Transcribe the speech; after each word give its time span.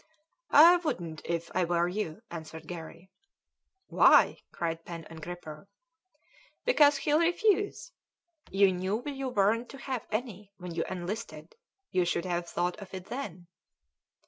"I 0.49 0.77
wouldn't 0.77 1.21
if 1.25 1.51
I 1.53 1.63
were 1.63 1.87
you," 1.87 2.23
answered 2.31 2.67
Garry. 2.67 3.11
"Why?" 3.85 4.39
cried 4.51 4.83
Pen 4.83 5.05
and 5.11 5.21
Gripper. 5.21 5.67
"Because 6.65 6.97
he'll 6.97 7.19
refuse. 7.19 7.91
You 8.49 8.73
knew 8.73 9.03
you 9.05 9.29
weren't 9.29 9.69
to 9.69 9.77
have 9.77 10.07
any 10.09 10.53
when 10.57 10.73
you 10.73 10.85
enlisted; 10.89 11.55
you 11.91 12.03
should 12.05 12.25
have 12.25 12.49
thought 12.49 12.79
of 12.81 12.91
it 12.95 13.05
then." 13.09 13.45